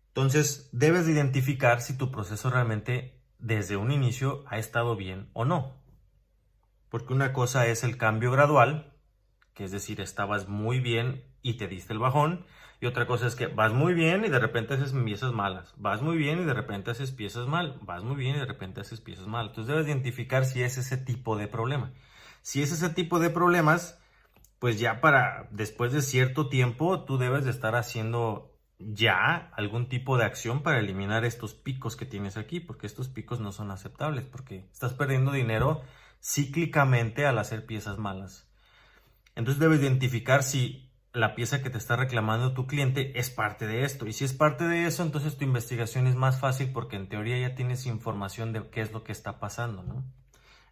Entonces, 0.08 0.68
debes 0.72 1.06
de 1.06 1.12
identificar 1.12 1.82
si 1.82 1.96
tu 1.98 2.10
proceso 2.12 2.48
realmente 2.48 3.20
desde 3.38 3.76
un 3.76 3.90
inicio 3.90 4.44
ha 4.46 4.58
estado 4.58 4.96
bien 4.96 5.28
o 5.32 5.44
no. 5.44 5.74
Porque 6.96 7.12
una 7.12 7.34
cosa 7.34 7.66
es 7.66 7.84
el 7.84 7.98
cambio 7.98 8.30
gradual, 8.30 8.90
que 9.52 9.64
es 9.64 9.70
decir, 9.70 10.00
estabas 10.00 10.48
muy 10.48 10.80
bien 10.80 11.26
y 11.42 11.58
te 11.58 11.68
diste 11.68 11.92
el 11.92 11.98
bajón, 11.98 12.46
y 12.80 12.86
otra 12.86 13.06
cosa 13.06 13.26
es 13.26 13.34
que 13.34 13.48
vas 13.48 13.74
muy 13.74 13.92
bien 13.92 14.24
y 14.24 14.30
de 14.30 14.38
repente 14.38 14.72
haces 14.72 14.94
piezas 14.94 15.30
malas. 15.34 15.74
Vas 15.76 16.00
muy 16.00 16.16
bien 16.16 16.40
y 16.40 16.44
de 16.44 16.54
repente 16.54 16.92
haces 16.92 17.10
piezas 17.10 17.48
mal. 17.48 17.78
Vas 17.82 18.02
muy 18.02 18.16
bien 18.16 18.36
y 18.36 18.38
de 18.38 18.46
repente 18.46 18.80
haces 18.80 19.02
piezas 19.02 19.26
mal. 19.26 19.48
Entonces 19.48 19.66
debes 19.66 19.88
identificar 19.88 20.46
si 20.46 20.62
es 20.62 20.78
ese 20.78 20.96
tipo 20.96 21.36
de 21.36 21.48
problema. 21.48 21.92
Si 22.40 22.62
es 22.62 22.72
ese 22.72 22.88
tipo 22.88 23.18
de 23.18 23.28
problemas, 23.28 24.00
pues 24.58 24.80
ya 24.80 25.02
para 25.02 25.48
después 25.50 25.92
de 25.92 26.00
cierto 26.00 26.48
tiempo 26.48 27.04
tú 27.04 27.18
debes 27.18 27.44
de 27.44 27.50
estar 27.50 27.76
haciendo 27.76 28.56
ya 28.78 29.50
algún 29.52 29.90
tipo 29.90 30.16
de 30.16 30.24
acción 30.24 30.62
para 30.62 30.78
eliminar 30.78 31.26
estos 31.26 31.52
picos 31.52 31.94
que 31.94 32.06
tienes 32.06 32.38
aquí, 32.38 32.58
porque 32.58 32.86
estos 32.86 33.10
picos 33.10 33.38
no 33.38 33.52
son 33.52 33.70
aceptables, 33.70 34.24
porque 34.24 34.66
estás 34.72 34.94
perdiendo 34.94 35.32
dinero 35.32 35.82
cíclicamente 36.22 37.26
al 37.26 37.38
hacer 37.38 37.66
piezas 37.66 37.98
malas. 37.98 38.48
Entonces 39.34 39.60
debes 39.60 39.80
identificar 39.80 40.42
si 40.42 40.86
la 41.12 41.34
pieza 41.34 41.62
que 41.62 41.70
te 41.70 41.78
está 41.78 41.96
reclamando 41.96 42.52
tu 42.52 42.66
cliente 42.66 43.18
es 43.18 43.30
parte 43.30 43.66
de 43.66 43.84
esto. 43.84 44.06
Y 44.06 44.12
si 44.12 44.24
es 44.24 44.34
parte 44.34 44.64
de 44.64 44.86
eso, 44.86 45.02
entonces 45.02 45.36
tu 45.38 45.44
investigación 45.44 46.06
es 46.06 46.14
más 46.14 46.38
fácil 46.40 46.72
porque 46.72 46.96
en 46.96 47.08
teoría 47.08 47.38
ya 47.38 47.54
tienes 47.54 47.86
información 47.86 48.52
de 48.52 48.68
qué 48.70 48.82
es 48.82 48.92
lo 48.92 49.02
que 49.02 49.12
está 49.12 49.40
pasando, 49.40 49.82
¿no? 49.82 50.04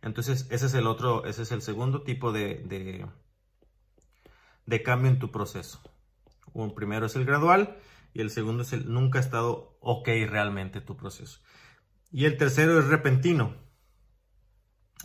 Entonces, 0.02 0.46
ese 0.50 0.66
es 0.66 0.74
el 0.74 0.86
otro, 0.86 1.24
ese 1.24 1.42
es 1.42 1.52
el 1.52 1.62
segundo 1.62 2.02
tipo 2.02 2.30
de, 2.30 3.06
de, 4.66 4.82
cambio 4.82 5.10
en 5.10 5.18
tu 5.18 5.30
proceso. 5.30 5.80
Un 6.52 6.74
primero 6.74 7.06
es 7.06 7.16
el 7.16 7.24
gradual 7.24 7.78
y 8.12 8.20
el 8.20 8.28
segundo 8.28 8.64
es 8.64 8.74
el 8.74 8.92
nunca 8.92 9.18
ha 9.18 9.22
estado 9.22 9.78
ok 9.80 10.08
realmente 10.28 10.82
tu 10.82 10.94
proceso. 10.94 11.40
Y 12.12 12.26
el 12.26 12.36
tercero 12.36 12.78
es 12.78 12.86
repentino. 12.86 13.56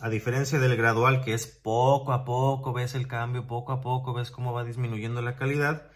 A 0.02 0.08
diferencia 0.08 0.58
del 0.58 0.76
gradual, 0.76 1.22
que 1.22 1.34
es 1.34 1.46
poco 1.46 2.14
a 2.14 2.24
poco, 2.24 2.72
ves 2.72 2.94
el 2.94 3.06
cambio, 3.06 3.46
poco 3.46 3.72
a 3.72 3.82
poco, 3.82 4.14
ves 4.14 4.30
cómo 4.30 4.54
va 4.54 4.64
disminuyendo 4.64 5.20
la 5.20 5.36
calidad. 5.36 5.90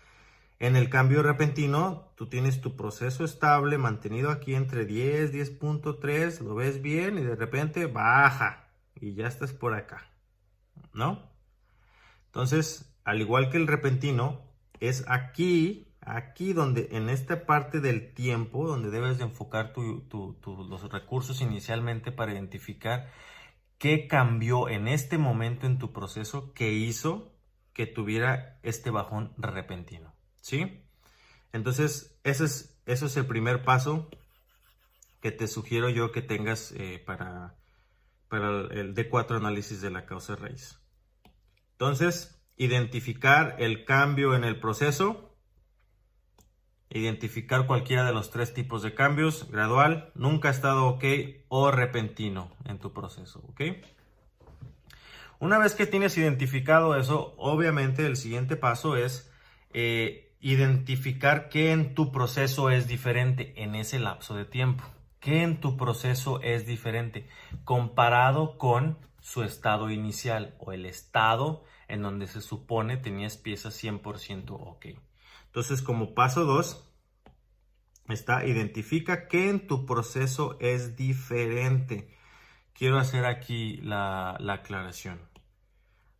En 0.59 0.77
el 0.77 0.91
cambio 0.91 1.23
repentino, 1.23 2.13
tú 2.15 2.29
tienes 2.29 2.61
tu 2.61 2.77
proceso 2.77 3.25
estable 3.25 3.79
mantenido 3.79 4.31
aquí 4.31 4.55
entre 4.55 4.85
10, 4.85 5.33
10.3, 5.33 6.41
lo 6.41 6.55
ves 6.55 6.83
bien 6.83 7.17
y 7.17 7.23
de 7.23 7.35
repente 7.35 7.87
baja 7.87 8.69
y 8.95 9.15
ya 9.15 9.27
estás 9.27 9.55
por 9.55 9.73
acá, 9.73 10.07
¿no? 10.93 11.23
Entonces, 12.27 12.95
al 13.05 13.23
igual 13.23 13.49
que 13.49 13.57
el 13.57 13.67
repentino, 13.67 14.43
es 14.81 15.05
aquí, 15.09 15.89
aquí 16.03 16.53
donde 16.53 16.89
en 16.93 17.09
esta 17.09 17.47
parte 17.47 17.81
del 17.81 18.13
tiempo, 18.13 18.69
donde 18.69 18.91
debes 18.91 19.17
de 19.17 19.25
enfocar 19.25 19.73
los 19.77 20.93
recursos 20.93 21.41
inicialmente 21.41 22.13
para 22.13 22.33
identificar 22.33 23.11
qué 23.79 24.07
cambió 24.09 24.69
en 24.69 24.89
este 24.89 25.19
momento 25.19 25.67
en 25.67 25.79
tu 25.79 25.93
proceso 25.93 26.53
que 26.53 26.73
hizo 26.73 27.35
que 27.73 27.87
tuviera 27.87 28.59
este 28.63 28.91
bajón 28.91 29.35
repentino. 29.37 30.15
¿Sí? 30.41 30.85
Entonces, 31.53 32.19
ese 32.25 32.45
es, 32.45 32.81
eso 32.87 33.07
es 33.07 33.17
el 33.17 33.27
primer 33.27 33.65
paso 33.65 34.09
que 35.21 35.33
te 35.33 35.49
sugiero 35.49 35.89
yo 35.89 36.13
que 36.13 36.23
tengas 36.23 36.73
eh, 36.73 37.03
para, 37.05 37.57
para 38.29 38.49
el 38.49 38.95
D4 38.95 39.37
análisis 39.37 39.81
de 39.81 39.91
la 39.91 40.05
causa 40.05 40.37
raíz. 40.37 40.81
Entonces, 41.73 42.41
identificar 42.57 43.57
el 43.59 43.85
cambio 43.85 44.35
en 44.35 44.45
el 44.45 44.61
proceso, 44.61 45.34
identificar 46.95 47.67
cualquiera 47.67 48.05
de 48.05 48.13
los 48.13 48.31
tres 48.31 48.55
tipos 48.55 48.83
de 48.83 48.95
cambios, 48.95 49.51
gradual, 49.51 50.13
nunca 50.15 50.49
ha 50.49 50.53
estado 50.53 50.87
ok 50.87 51.05
o 51.49 51.71
repentino 51.71 52.51
en 52.65 52.79
tu 52.79 52.93
proceso, 52.93 53.43
ok. 53.49 53.63
Una 55.41 55.59
vez 55.59 55.75
que 55.75 55.87
tienes 55.87 56.17
identificado 56.17 56.97
eso, 56.97 57.35
obviamente 57.37 58.07
el 58.07 58.17
siguiente 58.17 58.57
paso 58.57 58.97
es 58.97 59.31
eh, 59.73 60.33
identificar 60.41 61.49
qué 61.49 61.73
en 61.73 61.95
tu 61.95 62.13
proceso 62.13 62.71
es 62.71 62.87
diferente 62.87 63.53
en 63.57 63.75
ese 63.75 63.99
lapso 63.99 64.37
de 64.37 64.45
tiempo. 64.45 64.85
¿Qué 65.19 65.43
en 65.43 65.61
tu 65.61 65.77
proceso 65.77 66.41
es 66.43 66.67
diferente 66.67 67.27
comparado 67.65 68.57
con 68.57 68.99
su 69.21 69.43
estado 69.43 69.91
inicial 69.91 70.55
o 70.59 70.73
el 70.73 70.87
estado 70.87 71.65
en 71.89 72.03
donde 72.03 72.27
se 72.27 72.41
supone 72.41 72.99
tenías 72.99 73.37
piezas 73.37 73.83
100% 73.83 74.51
ok? 74.51 74.87
Entonces, 75.55 75.83
como 75.83 76.15
paso 76.15 76.45
2, 76.45 76.85
está 78.09 78.45
identifica 78.45 79.29
qué 79.29 79.49
en 79.49 79.67
tu 79.67 79.87
proceso 79.87 80.57
es 80.61 80.97
diferente. 80.97 82.15
Quiero 82.73 82.99
hacer 82.99 83.25
aquí 83.25 83.77
la, 83.79 84.37
la 84.41 84.55
aclaración. 84.55 85.21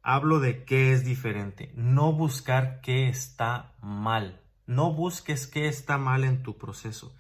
Hablo 0.03 0.39
de 0.39 0.65
qué 0.65 0.93
es 0.93 1.05
diferente, 1.05 1.73
no 1.75 2.13
buscar 2.13 2.81
qué 2.81 3.09
está 3.09 3.75
mal. 3.81 4.41
No 4.67 4.95
busques 4.95 5.47
qué 5.47 5.67
está 5.69 5.99
mal 5.99 6.25
en 6.25 6.43
tu 6.43 6.57
proceso 6.57 7.15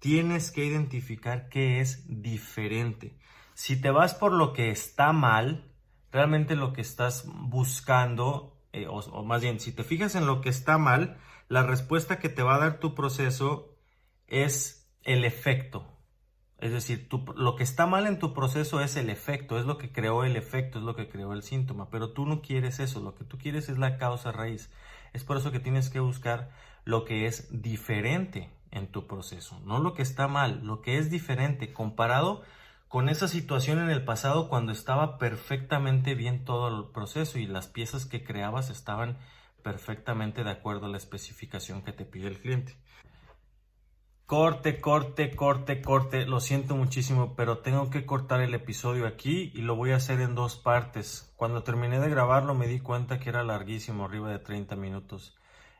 tienes 0.00 0.50
que 0.50 0.64
identificar 0.64 1.48
qué 1.48 1.80
es 1.80 2.04
diferente. 2.08 3.16
Si 3.54 3.80
te 3.80 3.90
vas 3.90 4.14
por 4.14 4.32
lo 4.32 4.52
que 4.52 4.70
está 4.70 5.12
mal, 5.12 5.70
realmente 6.10 6.56
lo 6.56 6.72
que 6.72 6.80
estás 6.80 7.26
buscando, 7.26 8.58
eh, 8.72 8.86
o, 8.88 9.22
más 9.22 9.42
bien, 9.42 9.60
si 9.60 9.72
te 9.72 9.84
fijas 9.84 10.14
en 10.16 10.26
lo 10.26 10.40
que 10.40 10.48
está 10.48 10.78
mal, 10.78 11.18
la 11.50 11.64
respuesta 11.64 12.20
que 12.20 12.28
te 12.28 12.44
va 12.44 12.54
a 12.54 12.58
dar 12.60 12.78
tu 12.78 12.94
proceso 12.94 13.76
es 14.28 14.88
el 15.02 15.24
efecto. 15.24 15.84
Es 16.58 16.70
decir, 16.70 17.08
lo 17.34 17.56
que 17.56 17.64
está 17.64 17.86
mal 17.86 18.06
en 18.06 18.20
tu 18.20 18.32
proceso 18.34 18.80
es 18.80 18.94
el 18.96 19.10
efecto, 19.10 19.58
es 19.58 19.66
lo 19.66 19.76
que 19.76 19.90
creó 19.90 20.22
el 20.22 20.36
efecto, 20.36 20.78
es 20.78 20.84
lo 20.84 20.94
que 20.94 21.08
creó 21.08 21.32
el 21.32 21.42
síntoma, 21.42 21.90
pero 21.90 22.12
tú 22.12 22.24
no 22.24 22.40
quieres 22.40 22.78
eso, 22.78 23.00
lo 23.00 23.16
que 23.16 23.24
tú 23.24 23.36
quieres 23.36 23.68
es 23.68 23.78
la 23.78 23.98
causa 23.98 24.30
raíz. 24.30 24.70
Es 25.12 25.24
por 25.24 25.38
eso 25.38 25.50
que 25.50 25.58
tienes 25.58 25.90
que 25.90 25.98
buscar 25.98 26.52
lo 26.84 27.04
que 27.04 27.26
es 27.26 27.48
diferente 27.62 28.48
en 28.70 28.86
tu 28.86 29.08
proceso, 29.08 29.58
no 29.64 29.80
lo 29.80 29.94
que 29.94 30.02
está 30.02 30.28
mal, 30.28 30.60
lo 30.62 30.82
que 30.82 30.98
es 30.98 31.10
diferente 31.10 31.72
comparado 31.72 32.42
con 32.86 33.08
esa 33.08 33.26
situación 33.26 33.80
en 33.80 33.90
el 33.90 34.04
pasado 34.04 34.48
cuando 34.48 34.70
estaba 34.70 35.18
perfectamente 35.18 36.14
bien 36.14 36.44
todo 36.44 36.68
el 36.68 36.92
proceso 36.92 37.40
y 37.40 37.46
las 37.46 37.66
piezas 37.66 38.06
que 38.06 38.22
creabas 38.22 38.70
estaban 38.70 39.18
perfectamente 39.62 40.44
de 40.44 40.50
acuerdo 40.50 40.86
a 40.86 40.90
la 40.90 40.96
especificación 40.96 41.82
que 41.82 41.92
te 41.92 42.04
pide 42.04 42.28
el 42.28 42.38
cliente. 42.38 42.76
Corte, 44.30 44.80
corte, 44.80 45.34
corte, 45.34 45.82
corte. 45.82 46.24
Lo 46.24 46.38
siento 46.38 46.76
muchísimo, 46.76 47.34
pero 47.34 47.58
tengo 47.58 47.90
que 47.90 48.06
cortar 48.06 48.40
el 48.40 48.54
episodio 48.54 49.08
aquí 49.08 49.50
y 49.54 49.62
lo 49.62 49.74
voy 49.74 49.90
a 49.90 49.96
hacer 49.96 50.20
en 50.20 50.36
dos 50.36 50.56
partes. 50.56 51.32
Cuando 51.34 51.64
terminé 51.64 51.98
de 51.98 52.10
grabarlo 52.10 52.54
me 52.54 52.68
di 52.68 52.78
cuenta 52.78 53.18
que 53.18 53.28
era 53.28 53.42
larguísimo, 53.42 54.04
arriba 54.04 54.30
de 54.30 54.38
30 54.38 54.76
minutos. 54.76 55.36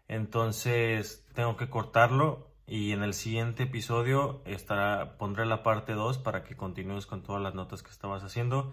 Entonces 0.09 1.25
tengo 1.33 1.57
que 1.57 1.71
cortarlo 1.71 2.51
y 2.67 2.91
en 2.91 3.05
el 3.05 3.15
siguiente 3.15 3.63
episodio 3.63 4.43
estará, 4.45 5.17
pondré 5.17 5.47
la 5.47 5.63
parte 5.63 5.93
2 5.93 6.19
para 6.19 6.43
que 6.43 6.57
continúes 6.57 7.07
con 7.07 7.23
todas 7.23 7.41
las 7.41 7.55
notas 7.55 7.85
que 7.85 7.91
estabas 7.91 8.25
haciendo. 8.25 8.73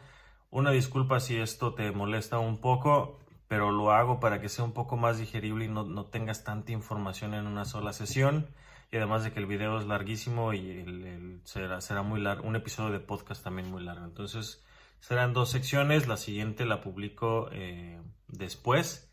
Una 0.49 0.71
disculpa 0.71 1.19
si 1.19 1.37
esto 1.37 1.75
te 1.75 1.91
molesta 1.91 2.39
un 2.39 2.57
poco, 2.57 3.19
pero 3.47 3.71
lo 3.71 3.91
hago 3.91 4.19
para 4.19 4.41
que 4.41 4.49
sea 4.49 4.65
un 4.65 4.73
poco 4.73 4.97
más 4.97 5.17
digerible 5.17 5.65
y 5.65 5.67
no, 5.67 6.05
tengas 6.05 6.43
tanta 6.43 6.71
información 6.71 7.33
en 7.33 7.47
una 7.47 7.65
sola 7.65 7.93
sesión. 7.93 8.47
Y 8.91 8.97
además 8.97 9.23
de 9.23 9.33
que 9.33 9.39
el 9.39 9.45
video 9.45 9.77
es 9.79 9.85
larguísimo 9.85 10.53
y 10.53 11.41
será, 11.43 11.81
será 11.81 12.03
muy 12.03 12.21
largo, 12.21 12.47
un 12.47 12.55
episodio 12.55 12.91
de 12.91 12.99
podcast 12.99 13.43
también 13.43 13.69
muy 13.69 13.83
largo. 13.83 14.05
Entonces 14.05 14.63
serán 14.99 15.33
dos 15.33 15.49
secciones, 15.49 16.07
la 16.07 16.17
siguiente 16.17 16.65
la 16.65 16.81
publico 16.81 17.49
eh, 17.51 18.01
después, 18.27 19.11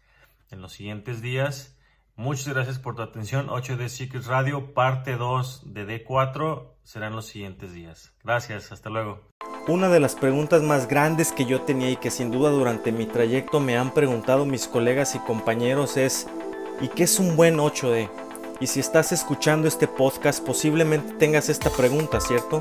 en 0.51 0.61
los 0.61 0.73
siguientes 0.73 1.23
días. 1.23 1.77
Muchas 2.17 2.55
gracias 2.55 2.79
por 2.79 2.95
tu 2.95 3.03
atención. 3.03 3.49
8D 3.49 3.89
Secrets 3.89 4.27
Radio, 4.27 4.73
parte 4.73 5.17
2 5.17 5.75
de 5.75 6.07
D4, 6.07 6.71
serán 6.85 7.17
los 7.17 7.27
siguientes 7.27 7.73
días. 7.73 8.15
Gracias, 8.23 8.71
hasta 8.71 8.91
luego. 8.91 9.21
Una 9.67 9.89
de 9.89 9.99
las 9.99 10.15
preguntas 10.15 10.61
más 10.63 10.89
grandes 10.89 11.33
que 11.33 11.47
yo 11.47 11.63
tenía 11.63 11.89
y 11.89 11.97
que 11.97 12.11
sin 12.11 12.31
duda 12.31 12.51
durante 12.51 12.93
mi 12.93 13.07
trayecto 13.07 13.61
me 13.61 13.79
han 13.79 13.95
preguntado 13.95 14.45
mis 14.45 14.69
colegas 14.69 15.15
y 15.15 15.21
compañeros 15.21 15.97
es, 15.97 16.27
¿y 16.83 16.89
qué 16.89 17.05
es 17.05 17.19
un 17.19 17.35
buen 17.35 17.57
8D? 17.57 18.11
Y 18.61 18.67
si 18.67 18.81
estás 18.81 19.11
escuchando 19.11 19.67
este 19.67 19.89
podcast 19.89 20.45
posiblemente 20.45 21.15
tengas 21.15 21.49
esta 21.49 21.71
pregunta, 21.71 22.21
¿cierto? 22.21 22.61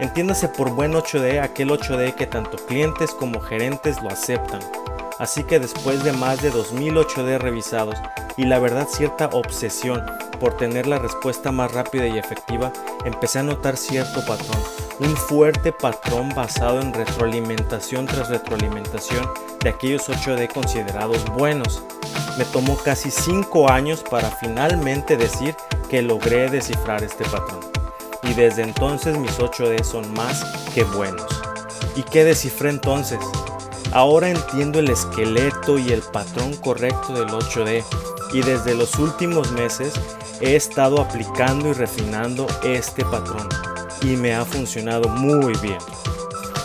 Entiéndase 0.00 0.46
por 0.48 0.70
buen 0.70 0.92
8D 0.92 1.42
aquel 1.42 1.70
8D 1.70 2.14
que 2.14 2.26
tanto 2.26 2.56
clientes 2.66 3.10
como 3.10 3.40
gerentes 3.40 4.00
lo 4.00 4.08
aceptan. 4.08 4.60
Así 5.18 5.42
que 5.42 5.58
después 5.58 6.04
de 6.04 6.12
más 6.12 6.40
de 6.40 6.50
2000 6.50 6.98
8D 6.98 7.38
revisados, 7.38 7.96
y 8.36 8.44
la 8.44 8.60
verdad 8.60 8.86
cierta 8.88 9.26
obsesión 9.32 10.06
por 10.38 10.56
tener 10.56 10.86
la 10.86 11.00
respuesta 11.00 11.50
más 11.50 11.72
rápida 11.72 12.06
y 12.06 12.16
efectiva, 12.16 12.72
empecé 13.04 13.40
a 13.40 13.42
notar 13.42 13.76
cierto 13.76 14.24
patrón, 14.24 14.62
un 15.00 15.16
fuerte 15.16 15.72
patrón 15.72 16.28
basado 16.28 16.80
en 16.80 16.94
retroalimentación 16.94 18.06
tras 18.06 18.28
retroalimentación 18.28 19.28
de 19.64 19.70
aquellos 19.70 20.08
8D 20.08 20.52
considerados 20.52 21.24
buenos. 21.32 21.82
Me 22.38 22.44
tomó 22.44 22.76
casi 22.76 23.10
5 23.10 23.68
años 23.68 24.04
para 24.08 24.30
finalmente 24.30 25.16
decir 25.16 25.56
que 25.90 26.02
logré 26.02 26.48
descifrar 26.48 27.02
este 27.02 27.24
patrón. 27.24 27.77
Y 28.28 28.34
desde 28.34 28.62
entonces 28.62 29.16
mis 29.18 29.38
8D 29.38 29.82
son 29.82 30.12
más 30.14 30.44
que 30.74 30.84
buenos. 30.84 31.26
¿Y 31.96 32.02
qué 32.02 32.24
descifré 32.24 32.70
entonces? 32.70 33.18
Ahora 33.92 34.28
entiendo 34.28 34.78
el 34.78 34.90
esqueleto 34.90 35.78
y 35.78 35.90
el 35.90 36.02
patrón 36.02 36.54
correcto 36.56 37.14
del 37.14 37.28
8D 37.28 37.82
y 38.34 38.42
desde 38.42 38.74
los 38.74 38.96
últimos 38.96 39.50
meses 39.52 39.94
he 40.40 40.54
estado 40.54 41.00
aplicando 41.00 41.70
y 41.70 41.72
refinando 41.72 42.46
este 42.62 43.04
patrón 43.04 43.48
y 44.02 44.16
me 44.16 44.34
ha 44.34 44.44
funcionado 44.44 45.08
muy 45.08 45.54
bien. 45.58 45.78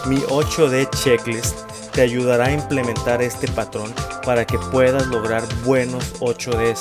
Mi 0.06 0.18
8D 0.18 0.90
checklist 1.02 1.58
te 1.94 2.02
ayudará 2.02 2.48
a 2.48 2.52
implementar 2.52 3.22
este 3.22 3.48
patrón 3.48 3.94
para 4.26 4.46
que 4.46 4.58
puedas 4.58 5.08
lograr 5.08 5.44
buenos 5.64 6.14
8Ds 6.20 6.80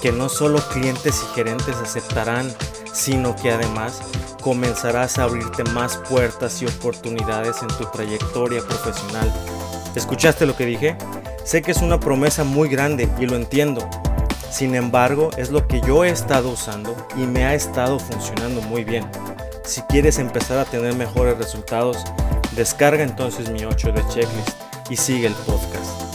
que 0.00 0.12
no 0.12 0.28
solo 0.28 0.58
clientes 0.72 1.22
y 1.22 1.34
gerentes 1.34 1.76
aceptarán, 1.76 2.52
sino 2.96 3.36
que 3.36 3.50
además 3.50 4.00
comenzarás 4.40 5.18
a 5.18 5.24
abrirte 5.24 5.62
más 5.64 5.98
puertas 6.08 6.62
y 6.62 6.66
oportunidades 6.66 7.60
en 7.60 7.68
tu 7.68 7.84
trayectoria 7.92 8.62
profesional. 8.62 9.30
¿Escuchaste 9.94 10.46
lo 10.46 10.56
que 10.56 10.64
dije? 10.64 10.96
Sé 11.44 11.60
que 11.60 11.72
es 11.72 11.82
una 11.82 12.00
promesa 12.00 12.42
muy 12.42 12.68
grande 12.70 13.08
y 13.20 13.26
lo 13.26 13.36
entiendo, 13.36 13.86
sin 14.50 14.74
embargo, 14.74 15.30
es 15.36 15.50
lo 15.50 15.68
que 15.68 15.82
yo 15.82 16.04
he 16.04 16.08
estado 16.08 16.48
usando 16.48 16.96
y 17.14 17.26
me 17.26 17.44
ha 17.44 17.54
estado 17.54 17.98
funcionando 17.98 18.62
muy 18.62 18.84
bien. 18.84 19.04
Si 19.64 19.82
quieres 19.82 20.18
empezar 20.18 20.58
a 20.58 20.64
tener 20.64 20.94
mejores 20.94 21.36
resultados, 21.36 21.98
descarga 22.52 23.02
entonces 23.02 23.50
mi 23.50 23.64
8 23.64 23.92
de 23.92 24.02
checklist 24.08 24.50
y 24.88 24.96
sigue 24.96 25.26
el 25.26 25.34
podcast. 25.34 26.05